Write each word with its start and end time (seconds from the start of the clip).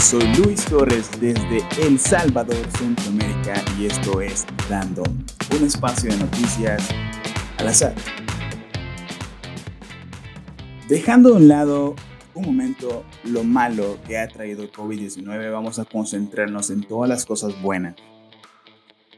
soy 0.00 0.22
Luis 0.36 0.64
Torres 0.64 1.10
desde 1.20 1.66
El 1.82 1.98
Salvador, 1.98 2.64
Centroamérica 2.78 3.62
y 3.78 3.86
esto 3.86 4.20
es 4.20 4.46
Random, 4.68 5.06
un 5.56 5.66
espacio 5.66 6.10
de 6.10 6.18
noticias 6.18 6.88
al 7.58 7.68
azar. 7.68 7.94
Dejando 10.88 11.30
de 11.30 11.36
un 11.36 11.48
lado 11.48 11.96
un 12.34 12.44
momento 12.44 13.04
lo 13.24 13.42
malo 13.42 13.98
que 14.06 14.18
ha 14.18 14.28
traído 14.28 14.62
el 14.62 14.70
COVID-19, 14.70 15.52
vamos 15.52 15.78
a 15.80 15.84
concentrarnos 15.84 16.70
en 16.70 16.82
todas 16.84 17.08
las 17.08 17.26
cosas 17.26 17.60
buenas 17.60 17.96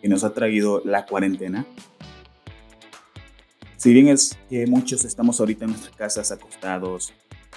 que 0.00 0.08
nos 0.08 0.22
ha 0.22 0.32
traído 0.32 0.80
la 0.84 1.06
cuarentena. 1.06 1.66
Si 3.76 3.92
bien 3.92 4.08
es 4.08 4.38
que 4.48 4.66
muchos 4.66 5.04
estamos 5.04 5.40
ahorita 5.40 5.64
en 5.64 5.72
nuestras 5.72 5.96
casas 5.96 6.30
acostados, 6.30 7.12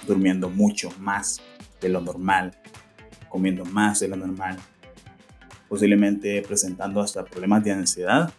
durmiendo 0.06 0.50
mucho 0.50 0.90
más 0.98 1.40
de 1.80 1.88
lo 1.88 2.00
normal, 2.00 2.58
comiendo 3.32 3.64
más 3.64 4.00
de 4.00 4.08
lo 4.08 4.16
normal, 4.16 4.58
posiblemente 5.68 6.42
presentando 6.46 7.00
hasta 7.00 7.24
problemas 7.24 7.64
de 7.64 7.72
ansiedad. 7.72 8.30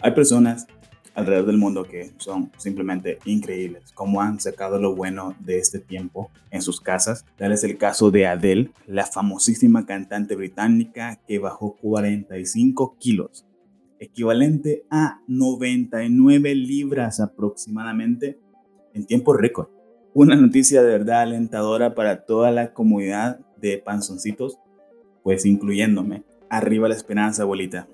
Hay 0.00 0.12
personas 0.12 0.66
alrededor 1.14 1.46
del 1.46 1.56
mundo 1.56 1.84
que 1.84 2.12
son 2.18 2.52
simplemente 2.58 3.18
increíbles, 3.24 3.90
como 3.92 4.20
han 4.20 4.38
sacado 4.38 4.78
lo 4.78 4.94
bueno 4.94 5.34
de 5.40 5.58
este 5.58 5.78
tiempo 5.78 6.30
en 6.50 6.60
sus 6.60 6.78
casas. 6.80 7.24
Tal 7.36 7.52
es 7.52 7.64
el 7.64 7.78
caso 7.78 8.10
de 8.10 8.26
Adele, 8.26 8.70
la 8.86 9.06
famosísima 9.06 9.86
cantante 9.86 10.36
británica 10.36 11.20
que 11.26 11.38
bajó 11.38 11.76
45 11.76 12.96
kilos, 12.98 13.46
equivalente 13.98 14.84
a 14.90 15.20
99 15.26 16.54
libras 16.54 17.18
aproximadamente 17.18 18.38
en 18.92 19.06
tiempo 19.06 19.32
récord. 19.32 19.68
Una 20.12 20.36
noticia 20.36 20.82
de 20.82 20.90
verdad 20.90 21.22
alentadora 21.22 21.94
para 21.94 22.24
toda 22.24 22.50
la 22.50 22.72
comunidad 22.72 23.40
de 23.68 23.78
panzoncitos, 23.78 24.58
pues 25.22 25.46
incluyéndome. 25.46 26.22
Arriba 26.50 26.88
la 26.88 26.94
esperanza, 26.94 27.42
abuelita. 27.42 27.88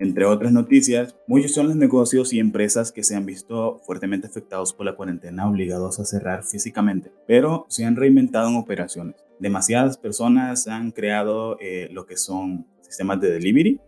Entre 0.00 0.24
otras 0.24 0.52
noticias, 0.52 1.14
muchos 1.28 1.52
son 1.52 1.68
los 1.68 1.76
negocios 1.76 2.32
y 2.32 2.40
empresas 2.40 2.90
que 2.90 3.04
se 3.04 3.14
han 3.14 3.26
visto 3.26 3.78
fuertemente 3.86 4.26
afectados 4.26 4.72
por 4.72 4.86
la 4.86 4.96
cuarentena, 4.96 5.48
obligados 5.48 6.00
a 6.00 6.04
cerrar 6.04 6.42
físicamente, 6.42 7.12
pero 7.28 7.64
se 7.68 7.84
han 7.84 7.94
reinventado 7.94 8.48
en 8.48 8.56
operaciones. 8.56 9.16
Demasiadas 9.38 9.96
personas 9.96 10.66
han 10.66 10.90
creado 10.90 11.58
eh, 11.60 11.88
lo 11.92 12.06
que 12.06 12.16
son 12.16 12.66
sistemas 12.80 13.20
de 13.20 13.30
delivery, 13.30 13.80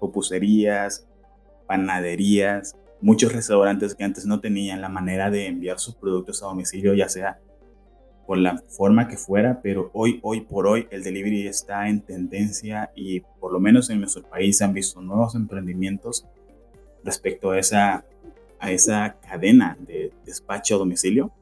pupuserías, 0.00 1.06
panaderías, 1.66 2.76
muchos 3.00 3.32
restaurantes 3.32 3.94
que 3.94 4.04
antes 4.04 4.26
no 4.26 4.40
tenían 4.40 4.82
la 4.82 4.88
manera 4.90 5.30
de 5.30 5.46
enviar 5.46 5.78
sus 5.78 5.94
productos 5.94 6.42
a 6.42 6.46
domicilio, 6.46 6.94
ya 6.94 7.08
sea 7.08 7.38
por 8.26 8.38
la 8.38 8.58
forma 8.68 9.08
que 9.08 9.16
fuera, 9.16 9.60
pero 9.62 9.90
hoy, 9.92 10.20
hoy 10.22 10.40
por 10.40 10.66
hoy 10.66 10.86
el 10.90 11.02
delivery 11.02 11.46
está 11.46 11.88
en 11.88 12.00
tendencia 12.00 12.90
y 12.94 13.20
por 13.20 13.52
lo 13.52 13.60
menos 13.60 13.90
en 13.90 14.00
nuestro 14.00 14.22
país 14.22 14.58
se 14.58 14.64
han 14.64 14.72
visto 14.72 15.00
nuevos 15.00 15.34
emprendimientos 15.34 16.26
respecto 17.04 17.50
a 17.50 17.58
esa, 17.58 18.04
a 18.58 18.70
esa 18.70 19.16
cadena 19.20 19.76
de 19.86 20.12
despacho 20.24 20.76
a 20.76 20.78
domicilio. 20.78 21.32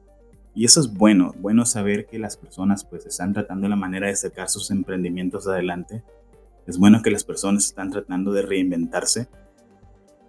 Y 0.55 0.65
eso 0.65 0.81
es 0.81 0.93
bueno, 0.93 1.33
bueno 1.39 1.65
saber 1.65 2.05
que 2.05 2.19
las 2.19 2.37
personas 2.37 2.83
pues 2.85 3.05
están 3.05 3.33
tratando 3.33 3.67
la 3.67 3.75
manera 3.75 4.07
de 4.07 4.15
sacar 4.15 4.49
sus 4.49 4.69
emprendimientos 4.69 5.47
adelante. 5.47 6.03
Es 6.67 6.77
bueno 6.77 7.01
que 7.01 7.09
las 7.09 7.23
personas 7.23 7.65
están 7.65 7.89
tratando 7.91 8.31
de 8.33 8.43
reinventarse. 8.43 9.27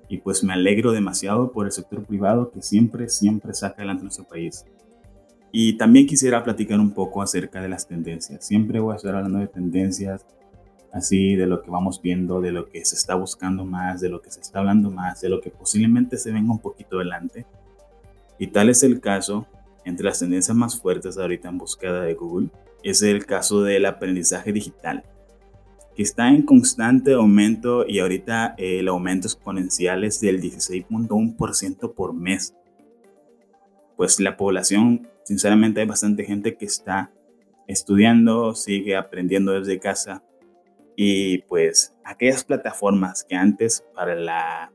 Y 0.08 0.18
pues 0.18 0.44
me 0.44 0.52
alegro 0.52 0.92
demasiado 0.92 1.50
por 1.52 1.66
el 1.66 1.72
sector 1.72 2.04
privado 2.04 2.50
que 2.50 2.62
siempre, 2.62 3.08
siempre 3.08 3.52
saca 3.54 3.76
adelante 3.76 4.04
nuestro 4.04 4.24
país. 4.24 4.64
Y 5.56 5.74
también 5.74 6.08
quisiera 6.08 6.42
platicar 6.42 6.80
un 6.80 6.90
poco 6.90 7.22
acerca 7.22 7.62
de 7.62 7.68
las 7.68 7.86
tendencias. 7.86 8.44
Siempre 8.44 8.80
voy 8.80 8.92
a 8.92 8.96
estar 8.96 9.14
hablando 9.14 9.38
de 9.38 9.46
tendencias, 9.46 10.26
así 10.92 11.36
de 11.36 11.46
lo 11.46 11.62
que 11.62 11.70
vamos 11.70 12.02
viendo, 12.02 12.40
de 12.40 12.50
lo 12.50 12.68
que 12.68 12.84
se 12.84 12.96
está 12.96 13.14
buscando 13.14 13.64
más, 13.64 14.00
de 14.00 14.08
lo 14.08 14.20
que 14.20 14.32
se 14.32 14.40
está 14.40 14.58
hablando 14.58 14.90
más, 14.90 15.20
de 15.20 15.28
lo 15.28 15.40
que 15.40 15.50
posiblemente 15.50 16.16
se 16.16 16.32
venga 16.32 16.50
un 16.50 16.58
poquito 16.58 16.96
adelante. 16.96 17.46
Y 18.36 18.48
tal 18.48 18.68
es 18.68 18.82
el 18.82 19.00
caso, 19.00 19.46
entre 19.84 20.06
las 20.06 20.18
tendencias 20.18 20.56
más 20.56 20.80
fuertes 20.80 21.16
ahorita 21.18 21.50
en 21.50 21.58
búsqueda 21.58 22.02
de 22.02 22.14
Google, 22.14 22.48
es 22.82 23.02
el 23.02 23.24
caso 23.24 23.62
del 23.62 23.86
aprendizaje 23.86 24.52
digital, 24.52 25.04
que 25.94 26.02
está 26.02 26.30
en 26.30 26.42
constante 26.42 27.12
aumento 27.12 27.86
y 27.86 28.00
ahorita 28.00 28.56
el 28.58 28.88
aumento 28.88 29.28
exponencial 29.28 30.02
es 30.02 30.20
del 30.20 30.42
16.1% 30.42 31.94
por 31.94 32.12
mes. 32.12 32.56
Pues 33.96 34.18
la 34.18 34.36
población 34.36 35.13
Sinceramente 35.24 35.80
hay 35.80 35.86
bastante 35.86 36.24
gente 36.24 36.56
que 36.56 36.66
está 36.66 37.12
estudiando, 37.66 38.54
sigue 38.54 38.96
aprendiendo 38.96 39.52
desde 39.52 39.80
casa 39.80 40.22
y 40.96 41.38
pues 41.42 41.96
aquellas 42.04 42.44
plataformas 42.44 43.24
que 43.28 43.34
antes 43.34 43.84
para 43.94 44.14
la, 44.14 44.72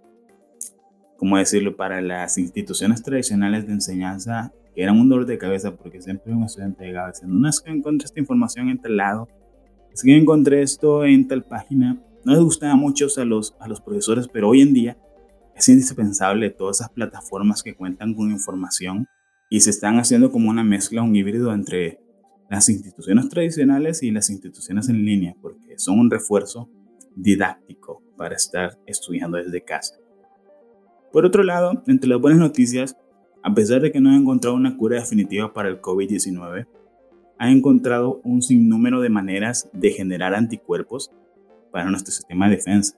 ¿cómo 1.17 1.37
decirlo? 1.37 1.75
Para 1.75 2.01
las 2.01 2.37
instituciones 2.37 3.03
tradicionales 3.03 3.67
de 3.67 3.73
enseñanza 3.73 4.51
que 4.73 4.83
eran 4.83 4.99
un 4.99 5.07
dolor 5.07 5.25
de 5.25 5.37
cabeza 5.37 5.75
porque 5.75 6.01
siempre 6.01 6.33
un 6.33 6.43
estudiante 6.43 6.85
llegaba 6.85 7.09
diciendo, 7.09 7.37
no 7.37 7.47
es 7.47 7.61
que 7.61 7.71
encontré 7.71 8.05
esta 8.05 8.19
información 8.19 8.69
en 8.69 8.79
tal 8.79 8.97
lado, 8.97 9.27
es 9.93 10.03
que 10.03 10.15
encontré 10.15 10.61
esto 10.61 11.05
en 11.05 11.27
tal 11.27 11.43
página. 11.43 12.01
No 12.25 12.33
les 12.33 12.41
gustaba 12.41 12.75
mucho 12.75 13.07
a 13.17 13.25
los, 13.25 13.55
a 13.59 13.67
los 13.67 13.81
profesores, 13.81 14.27
pero 14.27 14.49
hoy 14.49 14.61
en 14.61 14.73
día 14.73 14.97
es 15.55 15.69
indispensable 15.69 16.49
todas 16.49 16.77
esas 16.77 16.89
plataformas 16.89 17.63
que 17.63 17.75
cuentan 17.75 18.13
con 18.13 18.31
información 18.31 19.07
y 19.49 19.61
se 19.61 19.71
están 19.71 19.97
haciendo 19.97 20.31
como 20.31 20.49
una 20.49 20.63
mezcla, 20.63 21.01
un 21.01 21.15
híbrido 21.15 21.51
entre 21.53 21.99
las 22.49 22.69
instituciones 22.69 23.29
tradicionales 23.29 24.03
y 24.03 24.11
las 24.11 24.29
instituciones 24.29 24.89
en 24.89 25.03
línea, 25.03 25.35
porque 25.41 25.77
son 25.77 25.99
un 25.99 26.11
refuerzo 26.11 26.69
didáctico 27.15 28.01
para 28.15 28.35
estar 28.35 28.77
estudiando 28.85 29.37
desde 29.37 29.63
casa. 29.63 29.95
Por 31.11 31.25
otro 31.25 31.43
lado, 31.43 31.83
entre 31.87 32.09
las 32.09 32.21
buenas 32.21 32.39
noticias, 32.39 32.95
a 33.43 33.53
pesar 33.53 33.81
de 33.81 33.91
que 33.91 33.99
no 33.99 34.11
ha 34.11 34.15
encontrado 34.15 34.55
una 34.55 34.77
cura 34.77 34.99
definitiva 34.99 35.51
para 35.53 35.69
el 35.69 35.81
COVID-19, 35.81 36.67
ha 37.39 37.51
encontrado 37.51 38.19
un 38.23 38.41
sinnúmero 38.41 39.01
de 39.01 39.09
maneras 39.09 39.69
de 39.73 39.91
generar 39.91 40.35
anticuerpos 40.35 41.11
para 41.71 41.89
nuestro 41.89 42.11
sistema 42.11 42.49
de 42.49 42.57
defensa. 42.57 42.97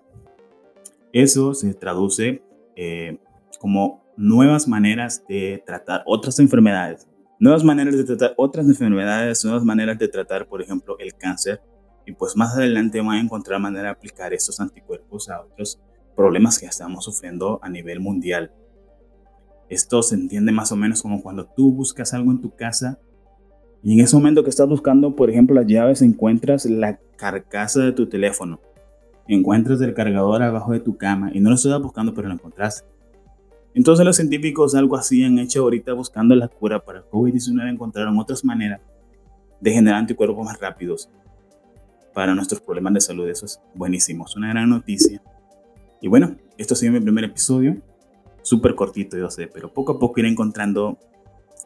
Eso 1.13 1.53
se 1.53 1.73
traduce 1.73 2.41
eh, 2.75 3.17
como 3.59 4.01
nuevas 4.21 4.67
maneras 4.67 5.23
de 5.27 5.63
tratar 5.65 6.03
otras 6.05 6.39
enfermedades, 6.39 7.07
nuevas 7.39 7.63
maneras 7.63 7.97
de 7.97 8.03
tratar 8.03 8.33
otras 8.37 8.67
enfermedades, 8.67 9.43
nuevas 9.43 9.63
maneras 9.63 9.97
de 9.97 10.07
tratar, 10.07 10.47
por 10.47 10.61
ejemplo, 10.61 10.97
el 10.99 11.15
cáncer. 11.15 11.61
Y 12.05 12.13
pues 12.13 12.35
más 12.35 12.55
adelante 12.55 12.99
van 13.01 13.17
a 13.17 13.19
encontrar 13.19 13.59
manera 13.59 13.85
de 13.85 13.89
aplicar 13.89 14.33
estos 14.33 14.59
anticuerpos 14.59 15.29
a 15.29 15.41
otros 15.41 15.79
problemas 16.15 16.59
que 16.59 16.65
estamos 16.65 17.05
sufriendo 17.05 17.59
a 17.61 17.69
nivel 17.69 17.99
mundial. 17.99 18.51
Esto 19.69 20.01
se 20.03 20.15
entiende 20.15 20.51
más 20.51 20.71
o 20.71 20.75
menos 20.75 21.01
como 21.01 21.21
cuando 21.21 21.45
tú 21.45 21.71
buscas 21.71 22.13
algo 22.13 22.31
en 22.31 22.41
tu 22.41 22.55
casa 22.55 22.99
y 23.83 23.93
en 23.93 24.01
ese 24.01 24.15
momento 24.15 24.43
que 24.43 24.49
estás 24.49 24.67
buscando, 24.67 25.15
por 25.15 25.29
ejemplo, 25.29 25.55
las 25.55 25.65
llaves, 25.65 26.01
encuentras 26.01 26.65
la 26.65 26.99
carcasa 27.17 27.81
de 27.81 27.91
tu 27.91 28.07
teléfono, 28.07 28.59
encuentras 29.27 29.81
el 29.81 29.93
cargador 29.93 30.43
abajo 30.43 30.73
de 30.73 30.79
tu 30.79 30.97
cama 30.97 31.31
y 31.33 31.39
no 31.39 31.49
lo 31.49 31.55
estás 31.55 31.81
buscando, 31.81 32.13
pero 32.13 32.27
lo 32.27 32.35
encontraste. 32.35 32.87
Entonces 33.73 34.05
los 34.05 34.15
científicos 34.15 34.75
algo 34.75 34.97
así 34.97 35.23
han 35.23 35.39
hecho 35.39 35.61
ahorita 35.61 35.93
buscando 35.93 36.35
la 36.35 36.47
cura 36.47 36.83
para 36.83 36.99
el 36.99 37.05
COVID-19, 37.05 37.69
encontraron 37.69 38.19
otras 38.19 38.43
maneras 38.43 38.81
de 39.59 39.71
generar 39.71 39.99
anticuerpos 39.99 40.45
más 40.45 40.59
rápidos 40.59 41.09
para 42.13 42.35
nuestros 42.35 42.61
problemas 42.61 42.93
de 42.93 43.01
salud. 43.01 43.29
Eso 43.29 43.45
es 43.45 43.61
buenísimo, 43.73 44.25
es 44.25 44.35
una 44.35 44.49
gran 44.49 44.69
noticia. 44.69 45.21
Y 46.01 46.07
bueno, 46.07 46.35
esto 46.57 46.73
ha 46.73 46.77
sido 46.77 46.91
mi 46.91 46.99
primer 46.99 47.23
episodio, 47.23 47.77
súper 48.41 48.75
cortito 48.75 49.17
yo 49.17 49.29
sé, 49.29 49.47
pero 49.47 49.71
poco 49.71 49.93
a 49.93 49.99
poco 49.99 50.19
iré 50.19 50.29
encontrando 50.29 50.97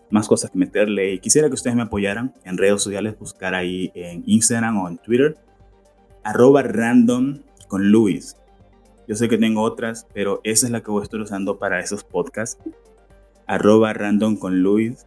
más 0.10 0.28
cosas 0.28 0.52
que 0.52 0.58
meterle 0.58 1.14
y 1.14 1.20
quisiera 1.20 1.48
que 1.48 1.56
ustedes 1.56 1.76
me 1.76 1.84
apoyaran 1.84 2.34
en 2.44 2.58
redes 2.58 2.82
sociales, 2.82 3.18
buscar 3.18 3.56
ahí 3.56 3.92
en 3.96 4.24
Instagram 4.26 4.78
o 4.78 4.90
en 4.90 4.98
Twitter, 4.98 5.38
arroba 6.24 6.62
random 6.62 7.40
con 7.68 7.90
Luis. 7.92 8.36
Yo 9.08 9.16
sé 9.16 9.30
que 9.30 9.38
tengo 9.38 9.62
otras, 9.62 10.08
pero 10.14 10.42
esa 10.44 10.66
es 10.66 10.72
la 10.72 10.82
que 10.82 10.92
voy 10.92 11.02
a 11.02 11.04
estar 11.04 11.20
usando 11.20 11.60
para 11.60 11.80
esos 11.80 12.04
podcasts. 12.04 12.62
Arroba 13.48 13.94
random 13.94 14.38
con 14.38 14.62
Luis. 14.62 15.06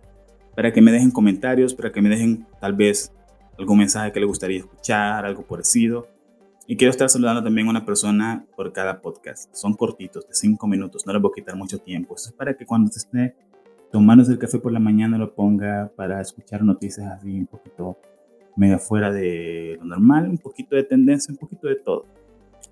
Para 0.55 0.73
que 0.73 0.81
me 0.81 0.93
dejen 0.93 1.11
comentarios, 1.11 1.75
para 1.75 1.93
que 1.93 2.03
me 2.03 2.09
dejen 2.09 2.47
tal 2.61 2.75
vez 2.75 3.13
algún 3.59 3.79
mensaje 3.79 4.13
que 4.13 4.21
le 4.21 4.27
gustaría 4.27 4.59
escuchar, 4.59 5.25
algo 5.25 5.43
parecido. 5.43 6.09
Y 6.67 6.77
quiero 6.77 6.91
estar 6.91 7.09
saludando 7.09 7.43
también 7.43 7.67
a 7.67 7.71
una 7.71 7.87
persona 7.87 8.45
por 8.55 8.73
cada 8.73 9.01
podcast. 9.01 9.55
Son 9.55 9.75
cortitos, 9.75 10.29
de 10.29 10.35
cinco 10.35 10.67
minutos, 10.67 11.07
no 11.07 11.13
les 11.13 11.23
voy 11.23 11.31
a 11.33 11.35
quitar 11.35 11.57
mucho 11.57 11.79
tiempo. 11.79 12.15
Esto 12.15 12.29
es 12.29 12.35
para 12.35 12.55
que 12.55 12.67
cuando 12.67 12.93
se 12.93 12.99
esté 12.99 13.35
tomando 13.91 14.31
el 14.31 14.39
café 14.39 14.59
por 14.59 14.73
la 14.73 14.79
mañana 14.79 15.17
lo 15.17 15.35
ponga 15.35 15.91
para 15.97 16.21
escuchar 16.21 16.63
noticias 16.63 17.07
así 17.07 17.41
un 17.41 17.47
poquito 17.47 17.97
medio 18.55 18.79
fuera 18.79 19.11
de 19.11 19.77
lo 19.79 19.87
normal, 19.87 20.29
un 20.29 20.39
poquito 20.39 20.77
de 20.77 20.83
tendencia, 20.83 21.33
un 21.33 21.39
poquito 21.39 21.69
de 21.69 21.77
todo. 21.77 22.05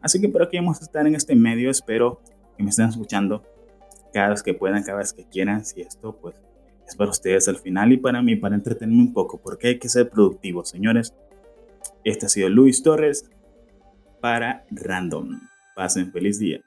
Así 0.07 0.21
que 0.21 0.29
por 0.29 0.41
aquí 0.41 0.57
vamos 0.57 0.81
a 0.81 0.85
estar 0.85 1.05
en 1.05 1.17
este 1.17 1.35
medio. 1.35 1.69
Espero 1.69 2.21
que 2.57 2.63
me 2.63 2.71
estén 2.71 2.89
escuchando 2.89 3.43
cada 4.13 4.29
vez 4.29 4.41
que 4.41 4.55
puedan, 4.55 4.85
cada 4.85 4.99
vez 4.99 5.13
que 5.13 5.25
quieran. 5.25 5.65
Si 5.65 5.81
esto, 5.81 6.17
pues, 6.23 6.37
es 6.87 6.95
para 6.95 7.11
ustedes 7.11 7.49
al 7.49 7.57
final 7.57 7.93
y 7.93 7.97
para 7.97 8.23
mí, 8.23 8.37
para 8.37 8.55
entretenerme 8.55 9.03
un 9.03 9.13
poco, 9.13 9.41
porque 9.43 9.67
hay 9.67 9.79
que 9.81 9.89
ser 9.89 10.09
productivos, 10.09 10.69
señores. 10.69 11.13
Este 12.05 12.27
ha 12.27 12.29
sido 12.29 12.49
Luis 12.49 12.85
Torres 12.85 13.29
para 14.21 14.65
Random. 14.71 15.41
Pasen 15.75 16.13
feliz 16.13 16.39
día. 16.39 16.61